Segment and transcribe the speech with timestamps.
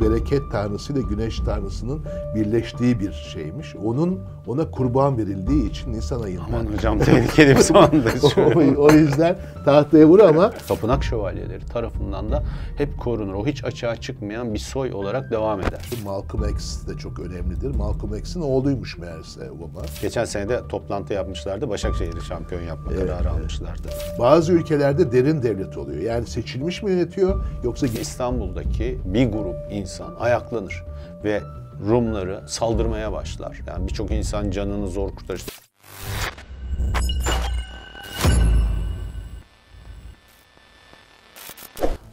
[0.00, 2.02] bereket tanrısı ile güneş tanrısının
[2.34, 3.76] birleştiği bir şeymiş.
[3.84, 6.42] Onun ona kurban verildiği için Nisan ayında.
[6.48, 7.90] Aman hocam tehlikeli bir an.
[8.78, 12.42] o, o yüzden tahtaya vur ama Tapınak şövalyeleri tarafından da
[12.76, 13.34] hep korunur.
[13.34, 15.80] O hiç açığa çıkmayan bir soy olarak devam eder.
[16.04, 17.74] Malcolm X de çok önemlidir.
[17.74, 19.86] Malcolm X'in oğluymuş meğerse Obama.
[20.02, 21.68] Geçen sene de toplantı yapmışlardı.
[21.68, 23.88] Başakşehir'i şampiyon yapma kararı almışlardı.
[24.18, 26.02] Bazı ülkelerde derin devlet oluyor.
[26.02, 30.84] Yani seçilmiş mi yönetiyor yoksa İstanbul'daki bir grup insan ayaklanır
[31.24, 31.40] ve
[31.88, 33.60] Rumları saldırmaya başlar.
[33.66, 35.44] Yani birçok insan canını zor kurtarır.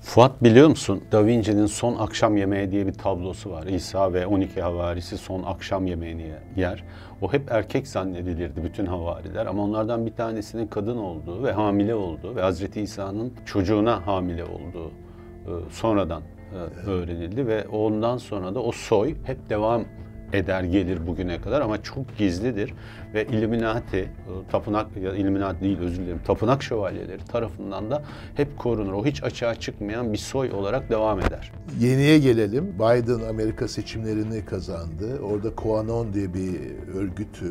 [0.01, 1.03] Fuat biliyor musun?
[1.11, 3.63] Da Vinci'nin Son Akşam Yemeği diye bir tablosu var.
[3.63, 6.83] İsa ve 12 havarisi son akşam yemeğini yer.
[7.21, 12.35] O hep erkek zannedilirdi bütün havariler ama onlardan bir tanesinin kadın olduğu ve hamile olduğu
[12.35, 16.23] ve Hazreti İsa'nın çocuğuna hamile olduğu e, sonradan
[16.53, 19.85] e, öğrenildi ve ondan sonra da o soy hep devam
[20.33, 22.73] eder gelir bugüne kadar ama çok gizlidir
[23.13, 24.09] ve Illuminati, e,
[24.51, 28.03] tapınak ya Illuminati değil özür dilerim, tapınak şövalyeleri tarafından da
[28.35, 28.93] hep korunur.
[28.93, 31.51] O hiç açığa çıkmayan bir soy olarak devam eder.
[31.79, 32.75] Yeniye gelelim.
[32.75, 35.19] Biden Amerika seçimlerini kazandı.
[35.19, 36.55] Orada QAnon diye bir
[36.95, 37.41] örgüt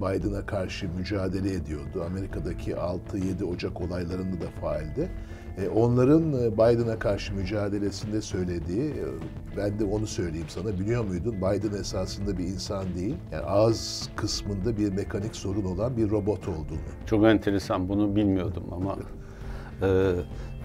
[0.00, 2.04] Biden'a karşı mücadele ediyordu.
[2.06, 5.10] Amerika'daki 6-7 Ocak olaylarında da faaldi.
[5.62, 9.04] E, Onların e, Biden'a karşı mücadelesinde söylediği, e,
[9.56, 11.36] ben de onu söyleyeyim sana, biliyor muydun?
[11.36, 16.78] Biden esasında bir insan değil, yani ağız kısmında bir mekanik sorun olan bir robot olduğunu.
[17.06, 18.96] Çok enteresan bunu bilmiyordum ama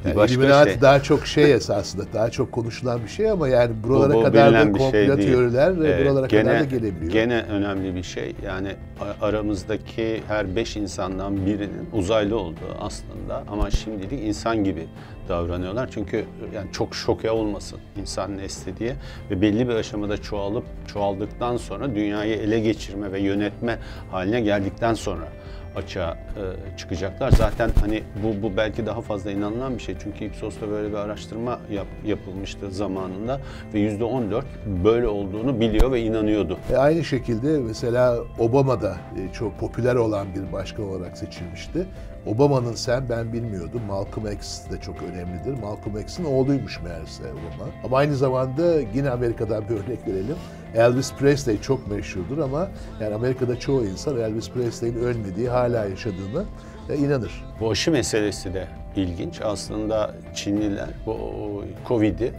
[0.05, 0.81] Yani başka Illuminati şey.
[0.81, 4.53] daha çok şey esasında, daha çok konuşulan bir şey ama yani buralara Bu- bu kadar
[4.53, 5.31] da şey komplo değil.
[5.31, 7.11] teoriler Ee, buralara kadar da gelebiliyor.
[7.11, 8.35] Gene önemli bir şey.
[8.45, 8.75] Yani
[9.21, 14.87] aramızdaki her beş insandan birinin uzaylı olduğu aslında ama şimdilik insan gibi
[15.29, 15.89] davranıyorlar.
[15.91, 18.95] Çünkü yani çok şoke olmasın insan nesli diye
[19.31, 23.79] ve belli bir aşamada çoğalıp çoğaldıktan sonra dünyayı ele geçirme ve yönetme
[24.11, 25.27] haline geldikten sonra
[25.75, 27.31] açığa e, çıkacaklar.
[27.31, 29.95] Zaten hani bu, bu belki daha fazla inanılan bir şey.
[30.03, 33.41] Çünkü Ipsos'ta böyle bir araştırma yap, yapılmıştı zamanında
[33.73, 34.43] ve %14
[34.83, 36.57] böyle olduğunu biliyor ve inanıyordu.
[36.71, 41.85] E aynı şekilde mesela Obama da e, çok popüler olan bir başkan olarak seçilmişti.
[42.25, 43.81] Obama'nın sen ben bilmiyordum.
[43.87, 45.61] Malcolm X de çok önemlidir.
[45.61, 47.71] Malcolm X'in oğluymuş meğerse Obama.
[47.83, 50.35] Ama aynı zamanda yine Amerika'dan bir örnek verelim.
[50.75, 52.67] Elvis Presley çok meşhurdur ama
[53.01, 56.43] yani Amerika'da çoğu insan Elvis Presley'in ölmediği, hala yaşadığını
[56.89, 57.43] e, inanır.
[57.59, 59.41] Bu aşı meselesi de ilginç.
[59.41, 62.33] Aslında Çinliler bu Covid'i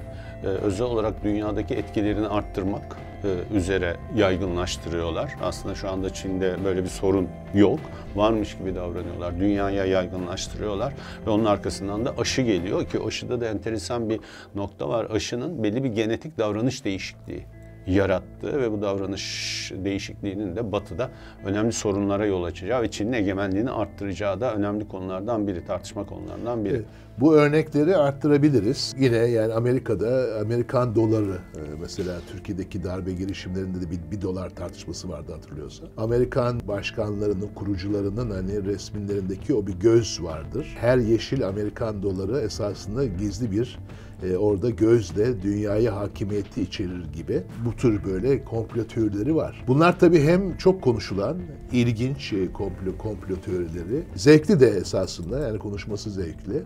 [0.45, 2.97] e, özel olarak dünyadaki etkilerini arttırmak
[3.55, 5.35] üzere yaygınlaştırıyorlar.
[5.43, 7.81] Aslında şu anda Çin'de böyle bir sorun yok.
[8.15, 9.41] Varmış gibi davranıyorlar.
[9.41, 10.93] Dünyaya yaygınlaştırıyorlar
[11.27, 14.21] ve onun arkasından da aşı geliyor ki aşıda da enteresan bir
[14.55, 15.07] nokta var.
[15.11, 17.56] Aşının belli bir genetik davranış değişikliği
[17.87, 21.11] yarattığı ve bu davranış değişikliğinin de batıda
[21.45, 26.75] önemli sorunlara yol açacağı ve Çin'in egemenliğini arttıracağı da önemli konulardan biri, tartışma konularından biri.
[26.75, 26.85] Evet,
[27.21, 28.95] Bu örnekleri arttırabiliriz.
[28.99, 35.09] Yine yani Amerika'da Amerikan doları e, mesela Türkiye'deki darbe girişimlerinde de bir, bir dolar tartışması
[35.09, 35.89] vardı hatırlıyorsan.
[35.97, 40.77] Amerikan başkanlarının, kurucularının hani resminlerindeki o bir göz vardır.
[40.81, 43.79] Her yeşil Amerikan doları esasında gizli bir
[44.23, 49.65] e, orada gözle dünyaya hakimiyeti içerir gibi bu tür böyle komplo teorileri var.
[49.67, 51.37] Bunlar tabii hem çok konuşulan,
[51.73, 56.63] ilginç e, komplo, komplo teorileri, zevkli de esasında yani konuşması zevkli.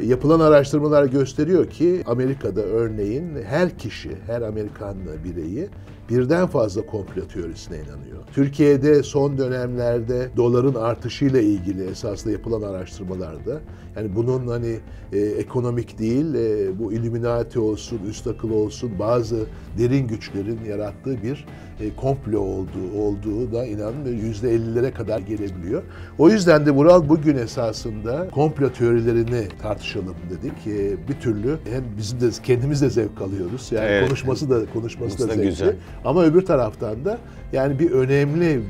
[0.00, 5.68] E, Yapılan araştırmalar gösteriyor ki Amerika'da örneğin her kişi, her Amerikan bireyi
[6.10, 8.22] birden fazla komplo teorisine inanıyor.
[8.32, 13.60] Türkiye'de son dönemlerde doların artışıyla ilgili esasında yapılan araştırmalarda
[13.96, 14.78] yani bunun hani
[15.12, 19.46] e, ekonomik değil e, bu Illuminati olsun, üst akıl olsun bazı
[19.78, 21.46] derin güçlerin yarattığı bir
[21.80, 25.82] e, komplo olduğu olduğu da inanın yüzde 50'lere kadar gelebiliyor.
[26.18, 30.66] O yüzden de Vural bugün esasında komplo teorilerini tartışalım dedik.
[30.66, 33.68] E, bir türlü hem bizim de kendimiz de zevk alıyoruz.
[33.72, 34.08] Yani Evet.
[34.08, 35.48] konuşması da konuşması da da zevkli.
[35.48, 35.76] güzel.
[36.04, 37.18] Ama öbür taraftan da
[37.52, 38.60] yani bir önemli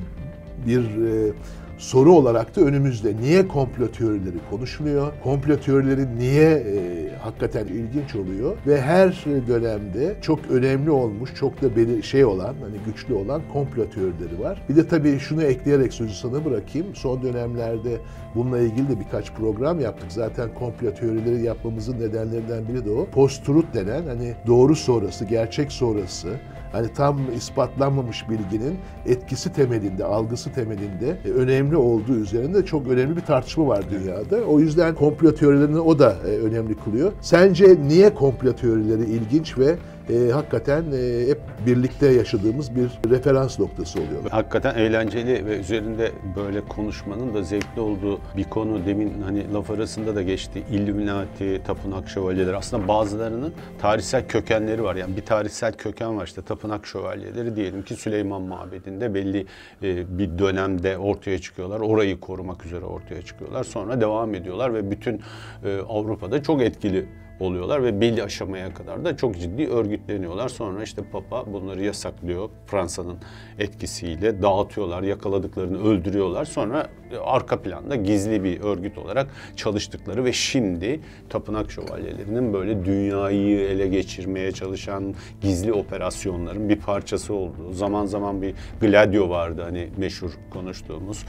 [0.67, 1.33] bir e,
[1.79, 3.17] soru olarak da önümüzde.
[3.17, 5.13] Niye komplo teorileri konuşuluyor?
[5.25, 8.57] Komplo teorileri niye e, hakikaten ilginç oluyor?
[8.67, 13.91] Ve her dönemde çok önemli olmuş, çok da belir şey olan, hani güçlü olan komplo
[13.91, 14.63] teorileri var.
[14.69, 16.95] Bir de tabii şunu ekleyerek sözü sana bırakayım.
[16.95, 17.97] Son dönemlerde
[18.35, 20.13] bununla ilgili de birkaç program yaptık.
[20.13, 23.07] Zaten komplo teorileri yapmamızın nedenlerinden biri de o.
[23.07, 26.29] Post-truth denen hani doğru sonrası, gerçek sonrası
[26.75, 33.21] hani tam ispatlanmamış bilginin etkisi temelinde, algısı temelinde e, önemli olduğu üzerinde çok önemli bir
[33.21, 34.45] tartışma var dünyada.
[34.49, 37.13] O yüzden komplo teorilerini o da e, önemli kılıyor.
[37.21, 39.77] Sence niye komplo teorileri ilginç ve
[40.11, 44.33] e, hakikaten e, hep birlikte yaşadığımız bir referans noktası oluyorlar.
[44.33, 48.87] Hakikaten eğlenceli ve üzerinde böyle konuşmanın da zevkli olduğu bir konu.
[48.87, 50.63] Demin hani laf arasında da geçti.
[50.71, 52.57] Illuminati, tapınak şövalyeleri.
[52.57, 54.97] Aslında bazılarının tarihsel kökenleri var.
[54.97, 59.47] Yani bir tarihsel köken var işte tapınak şövalyeleri diyelim ki Süleyman Mabedi'nde belli
[59.83, 61.81] e, bir dönemde ortaya çıkıyorlar.
[61.81, 63.65] Orayı korumak üzere ortaya çıkıyorlar.
[63.65, 65.21] Sonra devam ediyorlar ve bütün
[65.65, 67.09] e, Avrupa'da çok etkili
[67.41, 70.49] oluyorlar ve belli aşamaya kadar da çok ciddi örgütleniyorlar.
[70.49, 73.17] Sonra işte Papa bunları yasaklıyor Fransa'nın
[73.59, 76.45] etkisiyle dağıtıyorlar, yakaladıklarını öldürüyorlar.
[76.45, 76.89] Sonra
[77.25, 79.27] arka planda gizli bir örgüt olarak
[79.57, 87.73] çalıştıkları ve şimdi tapınak şövalyelerinin böyle dünyayı ele geçirmeye çalışan gizli operasyonların bir parçası olduğu.
[87.73, 91.27] Zaman zaman bir Gladio vardı hani meşhur konuştuğumuz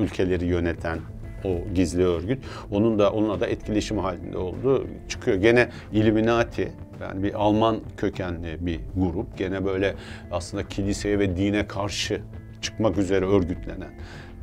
[0.00, 0.98] ülkeleri yöneten
[1.44, 2.38] o gizli örgüt.
[2.70, 4.86] Onun da onunla da etkileşim halinde oldu.
[5.08, 9.38] Çıkıyor gene Illuminati yani bir Alman kökenli bir grup.
[9.38, 9.94] Gene böyle
[10.30, 12.20] aslında kiliseye ve dine karşı
[12.62, 13.90] çıkmak üzere örgütlenen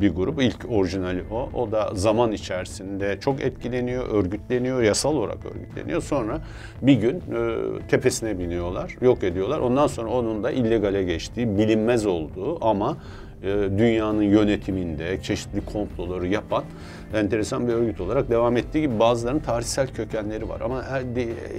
[0.01, 0.41] bir grup.
[0.41, 1.49] İlk orijinali o.
[1.53, 6.01] O da zaman içerisinde çok etkileniyor, örgütleniyor, yasal olarak örgütleniyor.
[6.01, 6.41] Sonra
[6.81, 7.57] bir gün e,
[7.87, 9.59] tepesine biniyorlar, yok ediyorlar.
[9.59, 12.97] Ondan sonra onun da illegale geçtiği, bilinmez olduğu ama
[13.77, 16.63] dünyanın yönetiminde çeşitli komploları yapan
[17.13, 20.61] enteresan bir örgüt olarak devam ettiği gibi bazılarının tarihsel kökenleri var.
[20.61, 20.85] Ama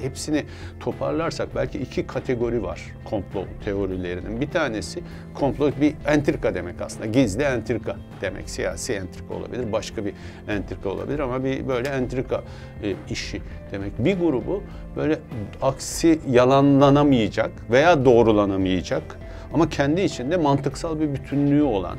[0.03, 0.45] hepsini
[0.81, 4.41] toparlarsak belki iki kategori var komplo teorilerinin.
[4.41, 5.03] Bir tanesi
[5.35, 7.07] komplo bir entrika demek aslında.
[7.07, 8.51] Gizli entrika demek.
[8.51, 10.15] Siyasi entrika olabilir, başka bir
[10.49, 12.43] entrika olabilir ama bir böyle entrika
[12.83, 13.43] e, işi
[13.73, 13.99] demek.
[13.99, 14.63] Bir grubu
[14.97, 15.19] böyle
[15.63, 19.03] aksi yalanlanamayacak veya doğrulanamayacak
[19.55, 21.99] ama kendi içinde mantıksal bir bütünlüğü olan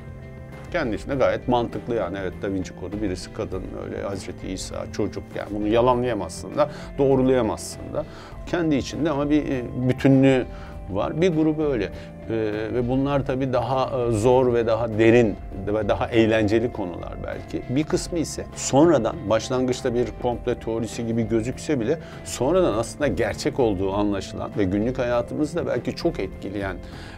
[0.71, 5.23] kendi içinde gayet mantıklı yani evet Da Vinci kodu birisi kadın öyle Hazreti İsa çocuk
[5.35, 8.05] yani bunu yalanlayamazsın da doğrulayamazsın da
[8.45, 10.45] kendi içinde ama bir e, bütünlüğü
[10.91, 11.21] var.
[11.21, 11.89] Bir grubu öyle.
[12.29, 12.33] Ee,
[12.73, 15.35] ve bunlar tabii daha e, zor ve daha derin
[15.67, 17.75] ve daha eğlenceli konular belki.
[17.75, 23.93] Bir kısmı ise sonradan başlangıçta bir komple teorisi gibi gözükse bile sonradan aslında gerçek olduğu
[23.93, 26.75] anlaşılan ve günlük hayatımızda belki çok etkileyen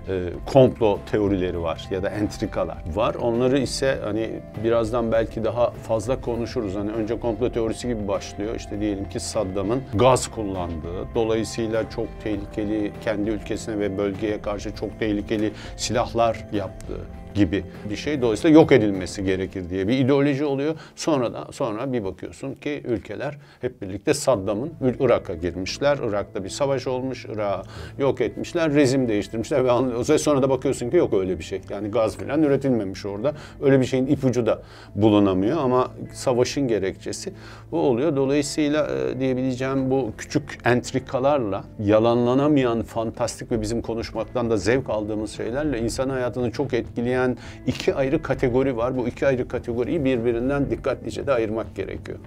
[0.10, 3.16] e, komplo teorileri var ya da entrikalar var.
[3.16, 4.30] Onları ise hani
[4.64, 6.76] birazdan belki daha fazla konuşuruz.
[6.76, 8.56] Hani önce komplo teorisi gibi başlıyor.
[8.56, 14.95] İşte diyelim ki Saddam'ın gaz kullandığı, dolayısıyla çok tehlikeli kendi ülkesine ve bölgeye karşı çok
[15.00, 18.22] tehlikeli silahlar yaptığı gibi bir şey.
[18.22, 20.76] Dolayısıyla yok edilmesi gerekir diye bir ideoloji oluyor.
[20.96, 25.98] Sonra da sonra bir bakıyorsun ki ülkeler hep birlikte Saddam'ın Irak'a girmişler.
[26.10, 27.26] Irak'ta bir savaş olmuş.
[27.26, 27.68] Irak'ı
[27.98, 28.74] yok etmişler.
[28.74, 30.18] Rezim değiştirmişler ve.
[30.18, 31.62] Sonra da bakıyorsun ki yok öyle bir şey.
[31.70, 33.34] Yani gaz falan üretilmemiş orada.
[33.62, 34.62] Öyle bir şeyin ipucu da
[34.96, 37.34] bulunamıyor ama savaşın gerekçesi
[37.72, 38.16] bu oluyor.
[38.16, 45.80] Dolayısıyla e, diyebileceğim bu küçük entrikalarla yalanlanamayan fantastik ve bizim konuşmaktan da zevk aldığımız şeylerle
[45.80, 47.38] insan hayatını çok etkileyen eden
[47.68, 48.98] iki ayrı kategori var.
[48.98, 52.18] Bu iki ayrı kategoriyi birbirinden dikkatlice de ayırmak gerekiyor.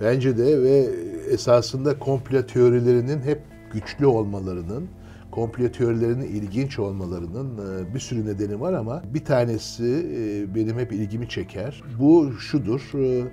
[0.00, 0.86] Bence de ve
[1.30, 3.40] esasında komplo teorilerinin hep
[3.72, 4.88] güçlü olmalarının,
[5.30, 10.92] komplo teorilerinin ilginç olmalarının e, bir sürü nedeni var ama bir tanesi e, benim hep
[10.92, 11.82] ilgimi çeker.
[12.00, 13.24] Bu şudur, e,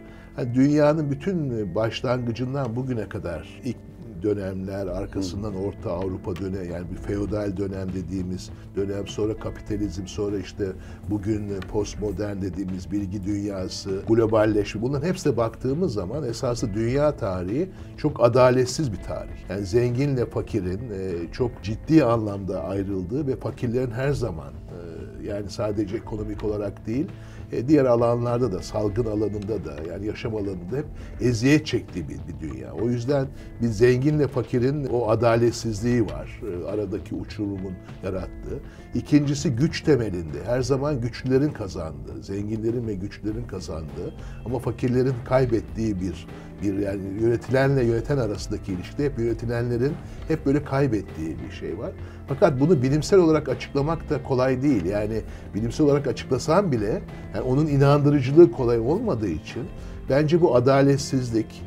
[0.53, 3.77] dünyanın bütün başlangıcından bugüne kadar ilk
[4.23, 10.65] dönemler, arkasından Orta Avrupa dönemi yani bir feodal dönem dediğimiz dönem, sonra kapitalizm, sonra işte
[11.09, 18.91] bugün postmodern dediğimiz bilgi dünyası, globalleşme bunların hepsine baktığımız zaman esası dünya tarihi çok adaletsiz
[18.91, 19.50] bir tarih.
[19.50, 25.97] Yani zenginle fakirin e, çok ciddi anlamda ayrıldığı ve fakirlerin her zaman e, yani sadece
[25.97, 27.07] ekonomik olarak değil
[27.51, 30.86] e, diğer alanlarda da, salgın alanında da yani yaşam alanında hep
[31.22, 32.74] eziyet çektiği bir, bir dünya.
[32.74, 33.27] O yüzden
[33.62, 36.41] bir zenginle fakirin o adaletsizliği var.
[36.43, 38.60] E, aradaki uçurumun yarattığı.
[38.93, 40.43] İkincisi güç temelinde.
[40.46, 44.13] Her zaman güçlülerin kazandığı, zenginlerin ve güçlülerin kazandığı
[44.46, 46.27] ama fakirlerin kaybettiği bir
[46.62, 49.93] bir yani yönetilenle yöneten arasındaki ilişkide hep yönetilenlerin
[50.27, 51.91] hep böyle kaybettiği bir şey var.
[52.33, 54.85] Fakat bunu bilimsel olarak açıklamak da kolay değil.
[54.85, 55.21] Yani
[55.55, 57.01] bilimsel olarak açıklasan bile
[57.33, 59.63] yani onun inandırıcılığı kolay olmadığı için
[60.09, 61.61] bence bu adaletsizlik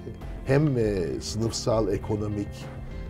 [0.46, 2.64] hem e, sınıfsal, ekonomik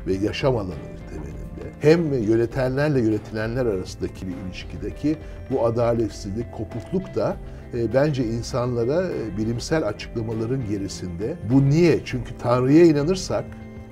[0.06, 0.74] ve yaşam alanı
[1.10, 5.16] temelinde hem yönetenlerle yönetilenler arasındaki bir ilişkideki
[5.50, 7.36] bu adaletsizlik, kopukluk da
[7.74, 11.36] e, bence insanlara e, bilimsel açıklamaların gerisinde.
[11.52, 12.00] Bu niye?
[12.04, 13.44] Çünkü Tanrı'ya inanırsak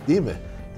[0.08, 0.36] değil mi?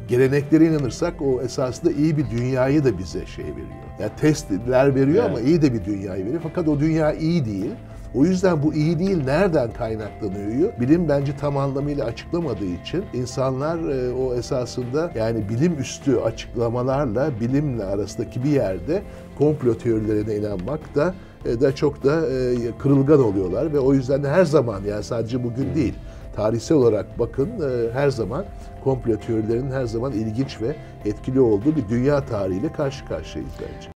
[0.08, 3.84] Geleneklere inanırsak o esasında iyi bir dünyayı da bize şey veriyor.
[4.00, 5.38] Yani testler veriyor evet.
[5.38, 6.40] ama iyi de bir dünyayı veriyor.
[6.42, 7.70] Fakat o dünya iyi değil.
[8.14, 10.80] O yüzden bu iyi değil nereden kaynaklanıyor?
[10.80, 17.84] Bilim bence tam anlamıyla açıklamadığı için insanlar e, o esasında yani bilim üstü açıklamalarla bilimle
[17.84, 19.02] arasındaki bir yerde
[19.38, 24.28] komplo teorilerine inanmak da e, da çok da e, kırılgan oluyorlar ve o yüzden de
[24.28, 25.94] her zaman yani sadece bugün değil
[26.36, 28.44] tarihsel olarak bakın e, her zaman
[28.84, 33.94] komplo teorilerinin her zaman ilginç ve etkili olduğu bir dünya tarihiyle karşı karşıyayız bence.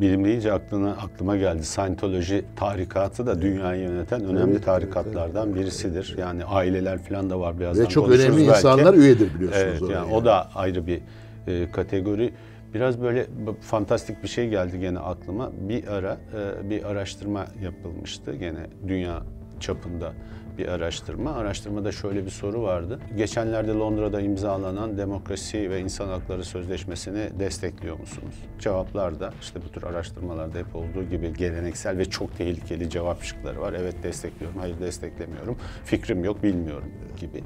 [0.00, 1.64] Bilim deyince aklına, aklıma geldi.
[1.64, 6.14] Scientology tarikatı da dünyayı yöneten önemli Evet, tarikatlardan evet, birisidir.
[6.18, 8.42] Yani aileler falan da var birazdan Ve çok önemli belki.
[8.42, 9.64] insanlar üyedir biliyorsunuz.
[9.66, 11.00] Evet, oraya yani o da ayrı bir
[11.46, 12.32] e, kategori.
[12.74, 13.26] Biraz böyle
[13.60, 15.50] fantastik bir şey geldi gene aklıma.
[15.68, 19.22] Bir ara e, bir araştırma yapılmıştı gene dünya
[19.60, 20.12] çapında
[20.60, 21.32] bir araştırma.
[21.32, 23.00] Araştırmada şöyle bir soru vardı.
[23.16, 28.34] Geçenlerde Londra'da imzalanan demokrasi ve insan hakları sözleşmesini destekliyor musunuz?
[28.58, 33.60] Cevaplar da işte bu tür araştırmalarda hep olduğu gibi geleneksel ve çok tehlikeli cevap şıkları
[33.60, 33.72] var.
[33.72, 36.88] Evet destekliyorum, hayır desteklemiyorum, fikrim yok, bilmiyorum
[37.20, 37.42] gibi.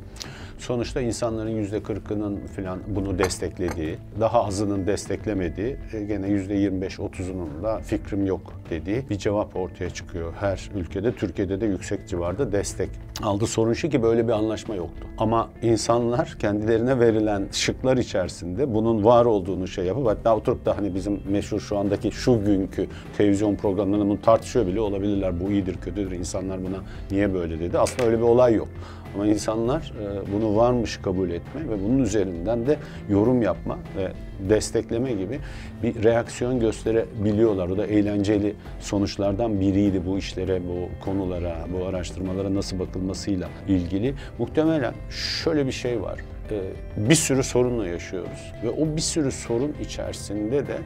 [0.59, 7.79] Sonuçta insanların yüzde kırkının falan bunu desteklediği, daha azının desteklemediği, e, gene yüzde 25-30'unun da
[7.79, 10.33] fikrim yok dediği bir cevap ortaya çıkıyor.
[10.41, 12.91] Her ülkede, Türkiye'de de yüksek civarda destek
[13.23, 13.47] aldı.
[13.47, 15.07] Sorun şu ki böyle bir anlaşma yoktu.
[15.19, 20.95] Ama insanlar kendilerine verilen şıklar içerisinde bunun var olduğunu şey yapıp hatta oturup da hani
[20.95, 25.41] bizim meşhur şu andaki şu günkü televizyon programlarında bunu tartışıyor bile olabilirler.
[25.41, 26.13] Bu iyidir, kötüdür.
[26.13, 26.77] İnsanlar buna
[27.11, 27.79] niye böyle dedi.
[27.79, 28.69] Aslında öyle bir olay yok.
[29.15, 32.77] Ama insanlar e, bunu varmış kabul etme ve bunun üzerinden de
[33.09, 34.13] yorum yapma ve
[34.49, 35.41] destekleme gibi
[35.83, 37.69] bir reaksiyon gösterebiliyorlar.
[37.69, 44.15] O da eğlenceli sonuçlardan biriydi bu işlere, bu konulara, bu araştırmalara nasıl bakılmasıyla ilgili.
[44.39, 46.19] Muhtemelen şöyle bir şey var.
[46.51, 46.61] E,
[46.97, 50.77] Bir sürü sorunla yaşıyoruz ve o bir sürü sorun içerisinde de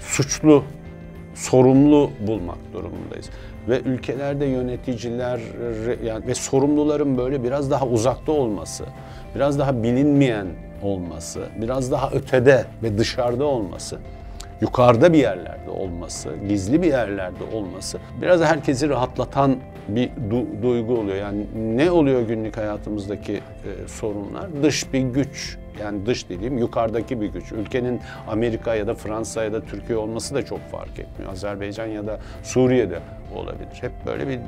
[0.00, 0.64] suçlu
[1.34, 3.30] sorumlu bulmak durumundayız.
[3.68, 5.40] Ve ülkelerde yöneticiler
[6.04, 8.84] yani ve sorumluların böyle biraz daha uzakta olması,
[9.34, 10.46] biraz daha bilinmeyen
[10.82, 13.98] olması, biraz daha ötede ve dışarıda olması,
[14.64, 19.56] yukarıda bir yerlerde olması, gizli bir yerlerde olması biraz herkesi rahatlatan
[19.88, 21.16] bir du- duygu oluyor.
[21.16, 24.62] Yani ne oluyor günlük hayatımızdaki e, sorunlar?
[24.62, 27.52] Dış bir güç yani dış dediğim yukarıdaki bir güç.
[27.52, 31.32] Ülkenin Amerika ya da Fransa ya da Türkiye olması da çok fark etmiyor.
[31.32, 32.98] Azerbaycan ya da Suriye'de
[33.34, 33.78] olabilir.
[33.80, 34.38] Hep böyle bir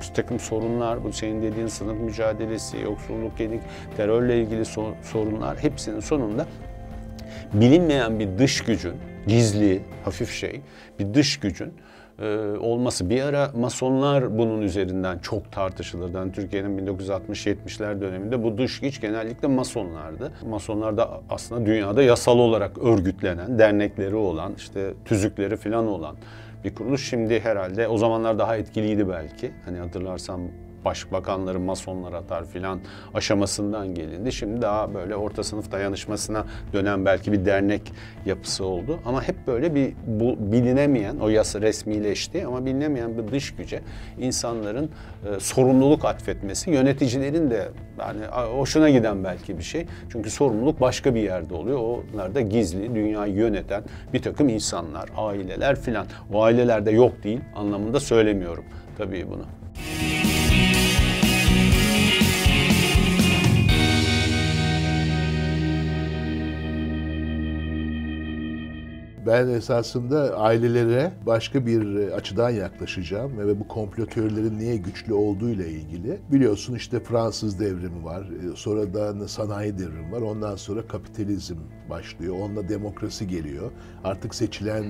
[0.00, 3.60] bir takım sorunlar, bu senin dediğin sınıf mücadelesi, yoksulluk, yedik,
[3.96, 6.46] terörle ilgili so- sorunlar hepsinin sonunda
[7.52, 8.94] bilinmeyen bir dış gücün,
[9.26, 10.60] gizli, hafif şey,
[10.98, 11.72] bir dış gücün
[12.20, 13.10] e, olması.
[13.10, 16.16] Bir ara masonlar bunun üzerinden çok tartışılırdı.
[16.16, 20.32] Yani Türkiye'nin 1960-70'ler döneminde bu dış güç genellikle masonlardı.
[20.50, 26.16] Masonlar da aslında dünyada yasal olarak örgütlenen, dernekleri olan, işte tüzükleri falan olan
[26.64, 27.08] bir kuruluş.
[27.08, 29.50] Şimdi herhalde o zamanlar daha etkiliydi belki.
[29.64, 30.40] Hani hatırlarsam
[30.84, 32.80] başbakanları masonlar atar filan
[33.14, 34.32] aşamasından gelindi.
[34.32, 37.92] Şimdi daha böyle orta sınıf dayanışmasına dönen belki bir dernek
[38.26, 38.98] yapısı oldu.
[39.04, 43.80] Ama hep böyle bir bu bilinemeyen, o yasa resmileşti ama bilinemeyen bir dış güce
[44.18, 44.90] insanların
[45.36, 47.68] e, sorumluluk atfetmesi, yöneticilerin de
[47.98, 48.24] yani
[48.56, 49.86] hoşuna giden belki bir şey.
[50.12, 51.80] Çünkü sorumluluk başka bir yerde oluyor.
[52.14, 53.82] Onlar da gizli, dünyayı yöneten
[54.12, 56.06] bir takım insanlar, aileler filan.
[56.32, 58.64] O ailelerde yok değil anlamında söylemiyorum
[58.98, 59.44] tabii bunu.
[69.26, 75.48] Ben esasında ailelere başka bir e, açıdan yaklaşacağım ve bu komplo teorilerin niye güçlü olduğu
[75.48, 76.18] ile ilgili.
[76.32, 81.56] Biliyorsun işte Fransız devrimi var, e, sonradan sanayi devrimi var, ondan sonra kapitalizm
[81.90, 83.70] başlıyor, onunla demokrasi geliyor.
[84.04, 84.84] Artık seçilen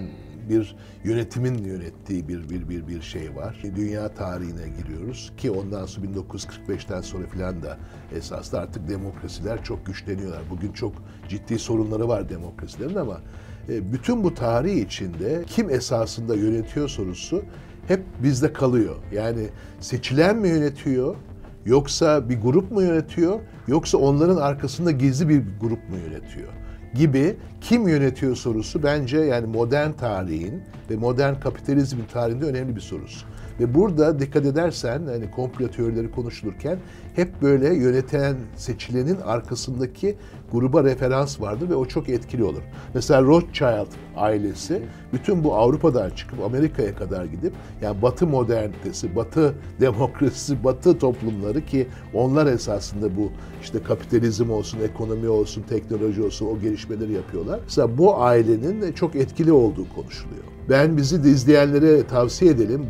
[0.48, 3.62] bir yönetimin yönettiği bir bir bir bir şey var.
[3.76, 7.78] Dünya tarihine giriyoruz ki ondan sonra 1945'ten sonra filan da
[8.16, 10.42] esasında artık demokrasiler çok güçleniyorlar.
[10.50, 10.92] Bugün çok
[11.28, 13.49] ciddi sorunları var demokrasilerin ama e,
[13.92, 17.42] bütün bu tarih içinde kim esasında yönetiyor sorusu
[17.88, 18.96] hep bizde kalıyor.
[19.12, 19.48] Yani
[19.80, 21.16] seçilen mi yönetiyor
[21.64, 26.48] yoksa bir grup mu yönetiyor yoksa onların arkasında gizli bir grup mu yönetiyor?
[26.94, 33.26] gibi kim yönetiyor sorusu bence yani modern tarihin ve modern kapitalizmin tarihinde önemli bir sorusu.
[33.60, 36.78] Ve burada dikkat edersen hani komplo teorileri konuşulurken
[37.14, 40.16] hep böyle yöneten seçilenin arkasındaki
[40.52, 42.62] gruba referans vardır ve o çok etkili olur.
[42.94, 43.86] Mesela Rothschild
[44.16, 47.52] ailesi bütün bu Avrupa'dan çıkıp Amerika'ya kadar gidip
[47.82, 53.30] yani Batı modernitesi, Batı demokrasisi, Batı toplumları ki onlar esasında bu
[53.62, 57.60] işte kapitalizm olsun, ekonomi olsun, teknoloji olsun o gelişmeleri yapıyorlar.
[57.64, 60.44] Mesela bu ailenin çok etkili olduğu konuşuluyor.
[60.68, 62.86] Ben bizi izleyenlere tavsiye edelim.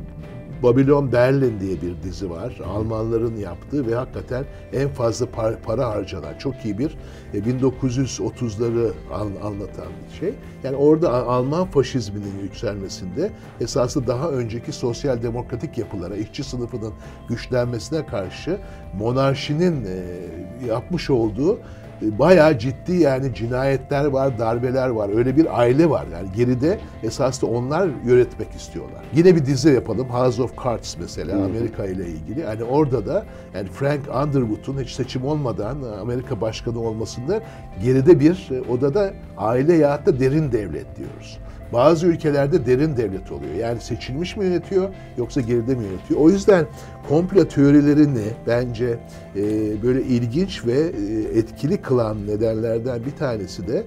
[0.63, 2.61] Babylon Berlin diye bir dizi var.
[2.67, 6.97] Almanların yaptığı ve hakikaten en fazla par- para harcanan çok iyi bir
[7.35, 10.35] e, 1930'ları an- anlatan bir şey.
[10.65, 16.93] Yani orada Alman faşizminin yükselmesinde esaslı daha önceki sosyal demokratik yapılara, işçi sınıfının
[17.29, 18.59] güçlenmesine karşı
[18.99, 20.05] monarşinin e,
[20.67, 21.59] yapmış olduğu
[22.03, 25.11] bayağı ciddi yani cinayetler var, darbeler var.
[25.17, 26.07] Öyle bir aile var.
[26.13, 29.01] Yani geride esasında onlar yönetmek istiyorlar.
[29.15, 30.09] Yine bir dizi yapalım.
[30.09, 32.45] House of Cards mesela Amerika ile ilgili.
[32.45, 37.41] Hani orada da yani Frank Underwood'un hiç seçim olmadan Amerika başkanı olmasında
[37.85, 41.39] geride bir e, odada aile yahut da derin devlet diyoruz.
[41.73, 43.55] Bazı ülkelerde derin devlet oluyor.
[43.55, 46.21] Yani seçilmiş mi yönetiyor yoksa geride mi yönetiyor?
[46.21, 46.67] O yüzden
[47.09, 48.99] komplo teorilerini bence
[49.37, 49.43] e,
[49.83, 53.85] böyle ilginç ve e, etkili kılan nedenlerden bir tanesi de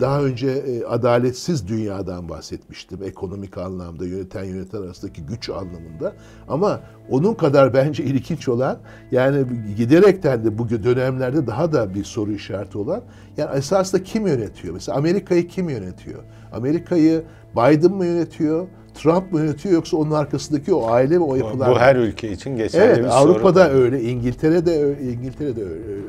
[0.00, 3.02] daha önce e, adaletsiz dünyadan bahsetmiştim.
[3.02, 6.12] Ekonomik anlamda, yöneten yöneten arasındaki güç anlamında.
[6.48, 6.80] Ama
[7.10, 8.78] onun kadar bence ilginç olan
[9.10, 9.44] yani
[9.76, 13.02] giderekten de bu dönemlerde daha da bir soru işareti olan
[13.36, 14.74] yani esasında kim yönetiyor?
[14.74, 16.22] Mesela Amerika'yı kim yönetiyor?
[16.52, 17.24] Amerika'yı
[17.56, 18.66] Biden mı yönetiyor?
[18.98, 22.56] Trump mı yönetiyor yoksa onun arkasındaki o aile ve o yapılar Bu her ülke için
[22.56, 23.12] geçerli Evet, bir soru.
[23.12, 25.64] Avrupa'da öyle, İngiltere'de ö- İngiltere'de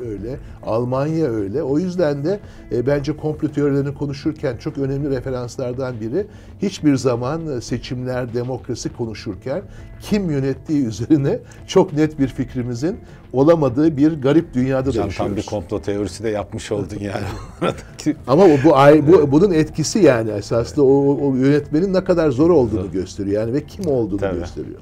[0.10, 1.63] öyle, Almanya öyle.
[1.63, 2.39] O yüzden de
[2.72, 6.27] e, bence komplo teorilerini konuşurken çok önemli referanslardan biri
[6.62, 9.62] hiçbir zaman e, seçimler, demokrasi konuşurken
[10.01, 12.98] kim yönettiği üzerine çok net bir fikrimizin
[13.33, 15.38] olamadığı bir garip dünyada da Can tam yaşıyoruz.
[15.38, 17.25] bir komplo teorisi de yapmış oldun yani.
[18.27, 18.69] Ama bu,
[19.07, 23.65] bu bunun etkisi yani esasında o, o yönetmenin ne kadar zor olduğunu gösteriyor yani ve
[23.65, 24.39] kim olduğunu Tabii.
[24.39, 24.79] gösteriyor.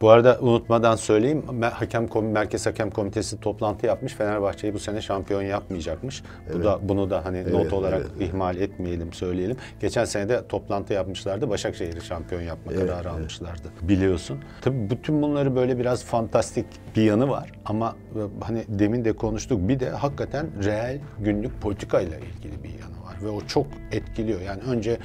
[0.00, 1.44] Bu arada unutmadan söyleyeyim.
[1.72, 4.14] Hakem Merkez Hakem Komitesi toplantı yapmış.
[4.14, 6.22] Fenerbahçe'yi bu sene şampiyon yapmayacakmış.
[6.54, 9.56] Bu da bunu da hani not olarak evet, ihmal etmeyelim, söyleyelim.
[9.80, 11.50] Geçen sene de toplantı yapmışlardı.
[11.50, 13.68] Başakşehir'i şampiyon yapma kararı almışlardı.
[13.82, 14.38] Biliyorsun.
[14.60, 19.68] Tabii bütün bunları böyle biraz fantastik bir yanı var ama e, hani demin de konuştuk.
[19.68, 24.40] Bir de hakikaten reel günlük politikayla ilgili bir yanı var ve o çok etkiliyor.
[24.40, 24.98] Yani önce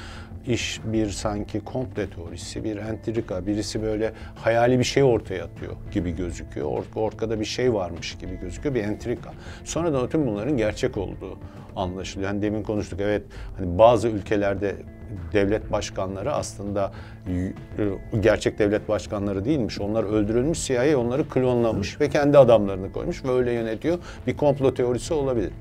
[0.48, 6.16] iş bir sanki komple teorisi, bir entrika, birisi böyle hayali bir şey ortaya atıyor gibi
[6.16, 6.68] gözüküyor.
[6.68, 9.32] Or- Ortada bir şey varmış gibi gözüküyor, bir entrika.
[9.64, 11.40] Sonra da tüm bunların gerçek olduğu
[11.76, 12.30] anlaşılıyor.
[12.30, 13.24] Yani demin konuştuk, evet
[13.58, 14.76] hani bazı ülkelerde
[15.34, 16.92] devlet başkanları aslında
[17.28, 19.82] e, gerçek devlet başkanları değilmiş.
[19.82, 23.98] Onlar öldürülmüş, CIA onları klonlamış ve kendi adamlarını koymuş ve öyle yönetiyor.
[24.28, 25.52] Bir komplo teorisi olabilir.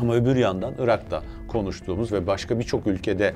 [0.00, 3.34] Ama öbür yandan Irak'ta konuştuğumuz ve başka birçok ülkede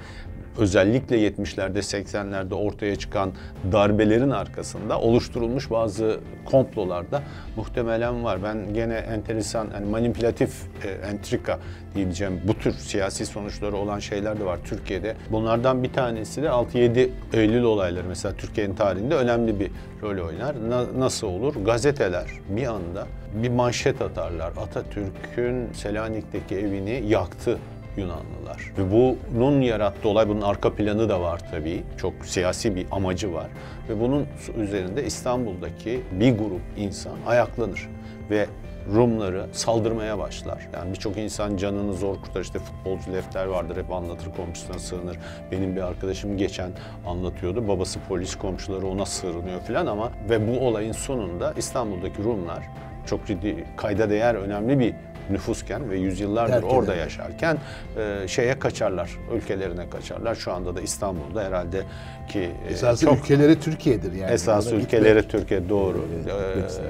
[0.59, 3.33] özellikle 70'lerde 80'lerde ortaya çıkan
[3.73, 7.23] darbelerin arkasında oluşturulmuş bazı komplolarda
[7.57, 8.43] muhtemelen var.
[8.43, 11.59] Ben gene enteresan yani manipülatif e, entrika
[11.95, 15.17] diyebileceğim bu tür siyasi sonuçları olan şeyler de var Türkiye'de.
[15.31, 19.71] Bunlardan bir tanesi de 6-7 Eylül olayları mesela Türkiye'nin tarihinde önemli bir
[20.03, 20.71] rol oynar.
[20.71, 21.55] Na- nasıl olur?
[21.65, 23.07] Gazeteler bir anda
[23.43, 24.53] bir manşet atarlar.
[24.57, 27.59] Atatürk'ün Selanik'teki evini yaktı
[27.97, 28.73] Yunanlılar.
[28.79, 28.91] Ve
[29.35, 31.83] bunun yarattığı olay, bunun arka planı da var tabii.
[31.97, 33.47] Çok siyasi bir amacı var.
[33.89, 34.27] Ve bunun
[34.57, 37.89] üzerinde İstanbul'daki bir grup insan ayaklanır.
[38.31, 38.47] Ve
[38.95, 40.69] Rumları saldırmaya başlar.
[40.75, 42.41] Yani birçok insan canını zor kurtar.
[42.41, 45.19] İşte futbolcu Lefter vardır hep anlatır komşusuna sığınır.
[45.51, 46.71] Benim bir arkadaşım geçen
[47.07, 47.69] anlatıyordu.
[47.69, 52.65] Babası polis komşuları ona sığınıyor falan ama ve bu olayın sonunda İstanbul'daki Rumlar
[53.07, 54.95] çok ciddi kayda değer önemli bir
[55.31, 57.59] nüfusken ve yüzyıllardır Terk orada yaşarken
[57.99, 60.35] e, şeye kaçarlar, ülkelerine kaçarlar.
[60.35, 61.83] Şu anda da İstanbul'da herhalde
[62.29, 64.33] ki e, Esası çok ülkeleri Türkiye'dir yani.
[64.33, 66.05] esas Ona ülkeleri gitmek- Türkiye doğru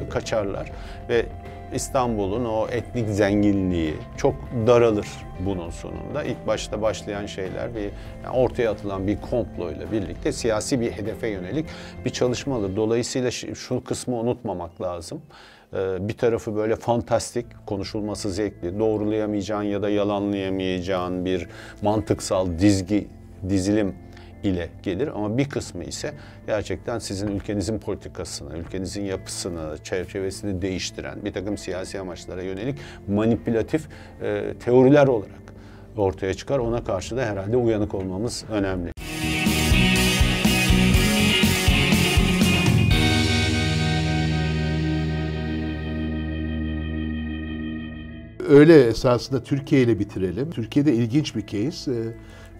[0.07, 0.73] e, kaçarlar
[1.09, 1.27] ve
[1.75, 4.35] İstanbul'un o etnik zenginliği çok
[4.66, 5.07] daralır
[5.40, 6.25] bunun sonunda.
[6.25, 7.81] İlk başta başlayan şeyler bir
[8.25, 11.66] yani ortaya atılan bir komployla birlikte siyasi bir hedefe yönelik
[12.05, 12.77] bir çalışmadır.
[12.77, 15.23] Dolayısıyla şu kısmı unutmamak lazım.
[15.75, 21.49] Ee, Bir tarafı böyle fantastik, konuşulması zevkli, doğrulayamayacağın ya da yalanlayamayacağın bir
[21.83, 23.09] mantıksal dizgi,
[23.49, 23.95] dizilim
[24.43, 26.15] ile gelir ama bir kısmı ise
[26.47, 33.89] gerçekten sizin ülkenizin politikasını, ülkenizin yapısını, çerçevesini değiştiren bir takım siyasi amaçlara yönelik manipülatif
[34.23, 35.43] e, teoriler olarak
[35.97, 36.59] ortaya çıkar.
[36.59, 38.93] Ona karşı da herhalde uyanık olmamız önemli.
[48.53, 50.51] Öyle esasında Türkiye ile bitirelim.
[50.51, 51.93] Türkiye'de ilginç bir case.
[51.93, 52.15] Ee,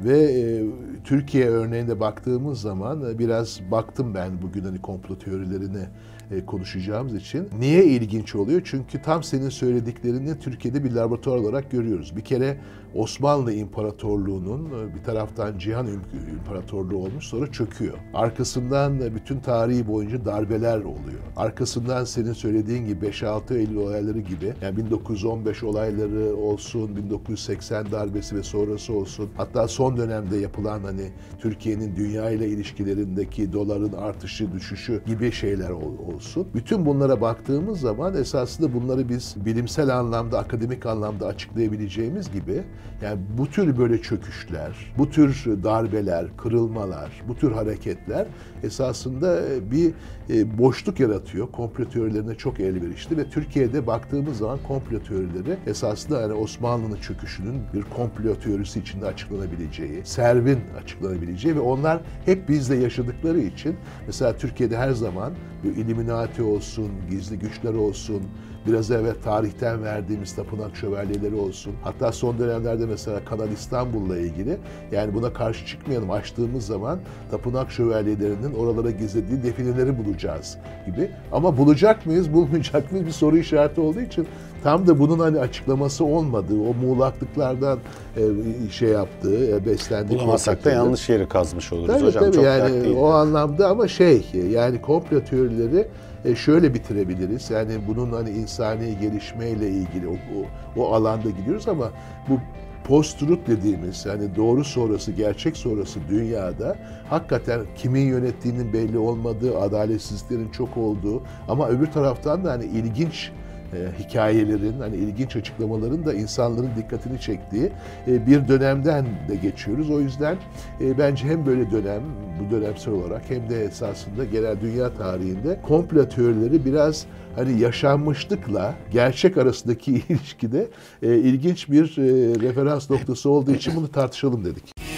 [0.05, 0.65] ve e,
[1.05, 5.89] Türkiye örneğinde baktığımız zaman e, biraz baktım ben bugün hani komplo teorilerine
[6.31, 7.49] e, konuşacağımız için.
[7.59, 8.63] Niye ilginç oluyor?
[8.65, 12.17] Çünkü tam senin söylediklerini Türkiye'de bir laboratuvar olarak görüyoruz.
[12.17, 12.57] Bir kere
[12.95, 15.87] Osmanlı İmparatorluğu'nun e, bir taraftan Cihan
[16.33, 17.99] İmparatorluğu olmuş sonra çöküyor.
[18.15, 21.21] Arkasından bütün tarihi boyunca darbeler oluyor.
[21.37, 28.43] Arkasından senin söylediğin gibi 5-6 Eylül olayları gibi yani 1915 olayları olsun, 1980 darbesi ve
[28.43, 29.31] sonrası olsun.
[29.37, 36.47] Hatta son dönemde yapılan hani Türkiye'nin dünya ile ilişkilerindeki doların artışı, düşüşü gibi şeyler olsun.
[36.55, 42.63] Bütün bunlara baktığımız zaman esasında bunları biz bilimsel anlamda, akademik anlamda açıklayabileceğimiz gibi
[43.03, 48.27] yani bu tür böyle çöküşler, bu tür darbeler, kırılmalar, bu tür hareketler
[48.63, 49.93] esasında bir
[50.31, 51.53] e, boşluk yaratıyor.
[51.53, 57.83] Komplo teorilerine çok elverişli ve Türkiye'de baktığımız zaman komplo teorileri esasında yani Osmanlı'nın çöküşünün bir
[57.83, 64.91] komplo teorisi içinde açıklanabileceği, Servin açıklanabileceği ve onlar hep bizle yaşadıkları için mesela Türkiye'de her
[64.91, 65.33] zaman
[65.65, 68.23] Illuminati olsun, gizli güçler olsun,
[68.67, 71.73] biraz evvel tarihten verdiğimiz tapınak şövalyeleri olsun.
[71.83, 74.59] Hatta son dönemlerde mesela Kanal İstanbul'la ilgili
[74.93, 76.99] yani buna karşı çıkmayalım açtığımız zaman
[77.31, 81.11] tapınak şövalyelerinin oralara gizlediği defineleri bulacağız gibi.
[81.33, 84.27] Ama bulacak mıyız, bulmayacak mıyız bir soru işareti olduğu için
[84.63, 87.79] tam da bunun hani açıklaması olmadığı, o muğlaklıklardan
[88.17, 88.23] e,
[88.71, 90.19] şey yaptığı, e, beslendiği.
[90.19, 92.25] Bulamazsak da yanlış yeri kazmış oluruz tabii, hocam.
[92.25, 95.89] Tabii Çok yani o anlamda ama şey yani komplo teorileri
[96.25, 97.51] e, şöyle bitirebiliriz.
[97.51, 100.47] Yani bunun hani insani gelişmeyle ilgili o, o,
[100.81, 101.91] o alanda gidiyoruz ama
[102.29, 102.39] bu
[102.85, 106.77] post-truth dediğimiz yani doğru sonrası, gerçek sonrası dünyada
[107.11, 113.31] hakikaten kimin yönettiğinin belli olmadığı, adaletsizliklerin çok olduğu ama öbür taraftan da hani ilginç
[113.73, 117.71] e, hikayelerin, hani ilginç açıklamaların da insanların dikkatini çektiği
[118.07, 119.91] e, bir dönemden de geçiyoruz.
[119.91, 120.37] O yüzden
[120.81, 122.03] e, bence hem böyle dönem,
[122.41, 127.07] bu dönemsel olarak hem de esasında genel dünya tarihinde komplo teorileri biraz
[127.37, 130.69] hani yaşanmışlıkla gerçek arasındaki ilişkide
[131.03, 132.03] e, ilginç bir e,
[132.41, 134.92] referans noktası olduğu için bunu tartışalım dedik.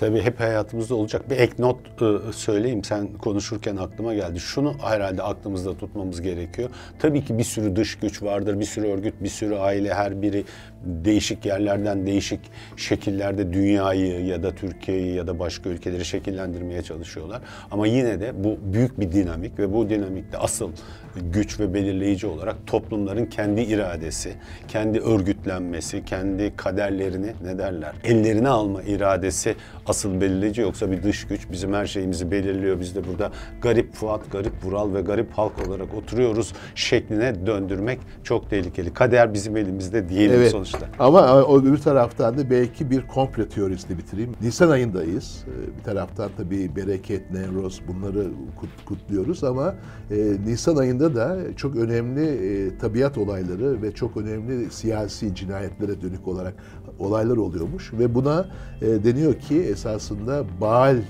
[0.00, 1.30] Tabii hep hayatımızda olacak.
[1.30, 2.84] Bir ek not e, söyleyeyim.
[2.84, 4.40] Sen konuşurken aklıma geldi.
[4.40, 6.70] Şunu herhalde aklımızda tutmamız gerekiyor.
[6.98, 10.44] Tabii ki bir sürü dış güç vardır, bir sürü örgüt, bir sürü aile, her biri
[10.84, 12.40] değişik yerlerden, değişik
[12.76, 17.42] şekillerde dünyayı ya da Türkiye'yi ya da başka ülkeleri şekillendirmeye çalışıyorlar.
[17.70, 20.70] Ama yine de bu büyük bir dinamik ve bu dinamikte asıl
[21.32, 24.32] güç ve belirleyici olarak toplumların kendi iradesi,
[24.68, 29.54] kendi örgütlenmesi, kendi kaderlerini ne derler, ellerine alma iradesi
[29.86, 32.80] asıl belirleyici yoksa bir dış güç bizim her şeyimizi belirliyor.
[32.80, 33.30] Biz de burada
[33.62, 38.94] garip Fuat, garip Vural ve garip halk olarak oturuyoruz şekline döndürmek çok tehlikeli.
[38.94, 40.50] Kader bizim elimizde diyelim evet.
[40.50, 40.86] sonuçta.
[40.98, 44.32] Ama o bir taraftan da belki bir komplo teorisini bitireyim.
[44.40, 45.44] Nisan ayındayız.
[45.46, 48.26] Ee, bir taraftan tabii bereket, Nevroz bunları
[48.86, 49.74] kutluyoruz ama
[50.10, 56.28] e, Nisan ayında da çok önemli e, tabiat olayları ve çok önemli siyasi cinayetlere dönük
[56.28, 56.54] olarak
[56.98, 58.48] olaylar oluyormuş ve buna
[58.82, 61.02] e, deniyor ki esasında Baal e,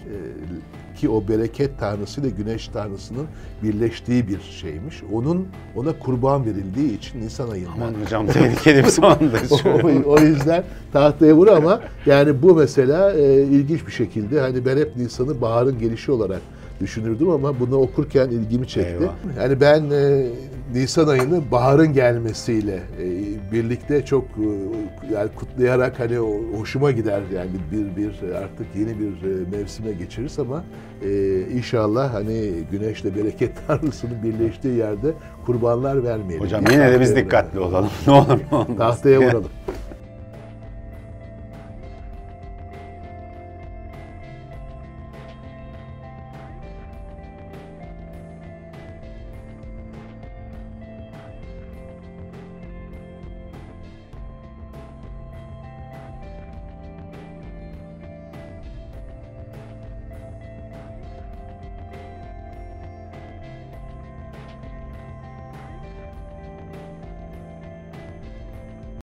[0.96, 3.26] ki o bereket tanrısı ile güneş tanrısının
[3.62, 5.02] birleştiği bir şeymiş.
[5.12, 7.70] Onun ona kurban verildiği için Nisan ayında.
[7.74, 9.52] Aman hocam tehlikeli bir zamandayız.
[9.66, 14.76] o, o yüzden tahtaya vur ama yani bu mesela e, ilginç bir şekilde hani ben
[14.76, 16.40] hep Nisan'ı baharın gelişi olarak
[16.80, 18.90] düşünürdüm ama bunu okurken ilgimi çekti.
[18.90, 19.14] Eyvah.
[19.38, 20.26] Yani ben e,
[20.74, 23.06] Nisan ayını baharın gelmesiyle e,
[23.52, 24.48] birlikte çok e,
[25.14, 26.16] yani kutlayarak hani
[26.58, 30.64] hoşuma gider yani bir bir artık yeni bir e, mevsime geçeriz ama
[31.02, 35.12] e, inşallah hani güneşle bereket tanrısının birleştiği yerde
[35.46, 36.44] kurbanlar vermeyelim.
[36.44, 37.90] Hocam yine de biz dikkatli olalım.
[38.06, 38.76] ne olur ne olmaz.
[38.78, 39.50] Tahtaya vuralım.